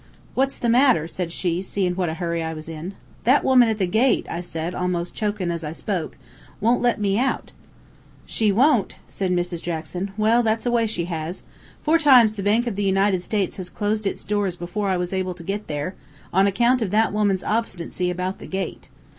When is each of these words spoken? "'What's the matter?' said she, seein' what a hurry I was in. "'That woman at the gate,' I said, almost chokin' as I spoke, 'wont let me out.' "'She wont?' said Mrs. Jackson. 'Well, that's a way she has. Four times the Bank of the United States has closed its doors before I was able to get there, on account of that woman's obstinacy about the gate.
"'What's 0.33 0.57
the 0.57 0.67
matter?' 0.67 1.07
said 1.07 1.31
she, 1.31 1.61
seein' 1.61 1.93
what 1.95 2.09
a 2.09 2.15
hurry 2.15 2.41
I 2.41 2.55
was 2.55 2.67
in. 2.67 2.95
"'That 3.23 3.43
woman 3.43 3.69
at 3.69 3.77
the 3.77 3.85
gate,' 3.85 4.25
I 4.31 4.41
said, 4.41 4.73
almost 4.73 5.13
chokin' 5.13 5.51
as 5.51 5.63
I 5.63 5.73
spoke, 5.73 6.17
'wont 6.59 6.81
let 6.81 6.99
me 6.99 7.19
out.' 7.19 7.51
"'She 8.25 8.51
wont?' 8.51 8.95
said 9.09 9.29
Mrs. 9.31 9.61
Jackson. 9.61 10.09
'Well, 10.17 10.41
that's 10.41 10.65
a 10.65 10.71
way 10.71 10.87
she 10.87 11.05
has. 11.05 11.43
Four 11.83 11.99
times 11.99 12.33
the 12.33 12.41
Bank 12.41 12.65
of 12.65 12.75
the 12.75 12.83
United 12.83 13.21
States 13.21 13.57
has 13.57 13.69
closed 13.69 14.07
its 14.07 14.23
doors 14.23 14.55
before 14.55 14.89
I 14.89 14.97
was 14.97 15.13
able 15.13 15.35
to 15.35 15.43
get 15.43 15.67
there, 15.67 15.93
on 16.33 16.47
account 16.47 16.81
of 16.81 16.89
that 16.89 17.13
woman's 17.13 17.43
obstinacy 17.43 18.09
about 18.09 18.39
the 18.39 18.47
gate. 18.47 18.89